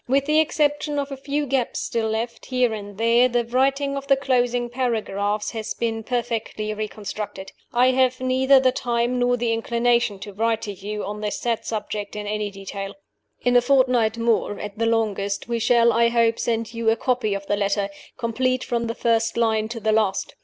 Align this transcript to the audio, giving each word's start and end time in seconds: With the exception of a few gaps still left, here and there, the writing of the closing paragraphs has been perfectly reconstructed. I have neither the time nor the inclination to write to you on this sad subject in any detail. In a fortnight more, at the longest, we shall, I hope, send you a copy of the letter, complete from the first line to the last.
With 0.07 0.25
the 0.25 0.39
exception 0.39 0.97
of 0.97 1.11
a 1.11 1.15
few 1.15 1.45
gaps 1.45 1.79
still 1.79 2.09
left, 2.09 2.47
here 2.47 2.73
and 2.73 2.97
there, 2.97 3.29
the 3.29 3.45
writing 3.45 3.95
of 3.95 4.07
the 4.07 4.15
closing 4.17 4.67
paragraphs 4.67 5.51
has 5.51 5.75
been 5.75 6.03
perfectly 6.03 6.73
reconstructed. 6.73 7.51
I 7.71 7.91
have 7.91 8.19
neither 8.19 8.59
the 8.59 8.71
time 8.71 9.19
nor 9.19 9.37
the 9.37 9.53
inclination 9.53 10.17
to 10.21 10.33
write 10.33 10.63
to 10.63 10.71
you 10.73 11.05
on 11.05 11.21
this 11.21 11.39
sad 11.39 11.65
subject 11.65 12.15
in 12.15 12.25
any 12.25 12.49
detail. 12.49 12.95
In 13.41 13.55
a 13.55 13.61
fortnight 13.61 14.17
more, 14.17 14.59
at 14.59 14.75
the 14.79 14.87
longest, 14.87 15.47
we 15.47 15.59
shall, 15.59 15.93
I 15.93 16.07
hope, 16.09 16.39
send 16.39 16.73
you 16.73 16.89
a 16.89 16.95
copy 16.95 17.35
of 17.35 17.45
the 17.45 17.55
letter, 17.55 17.89
complete 18.17 18.63
from 18.63 18.87
the 18.87 18.95
first 18.95 19.37
line 19.37 19.67
to 19.67 19.79
the 19.79 19.91
last. 19.91 20.33